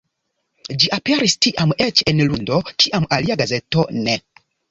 Ĝi 0.83 0.87
aperis 0.95 1.35
tiam 1.47 1.73
eĉ 1.89 2.01
en 2.13 2.23
lundo, 2.31 2.57
kiam 2.85 3.07
alia 3.19 3.39
gazeto 3.43 3.87
ne. 4.09 4.19